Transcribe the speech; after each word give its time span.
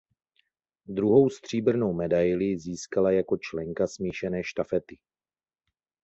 Druhou 0.87 1.29
stříbrnou 1.29 1.93
medaili 1.93 2.59
získala 2.59 3.11
jako 3.11 3.37
členka 3.37 3.87
smíšené 3.87 4.43
štafety. 4.43 4.97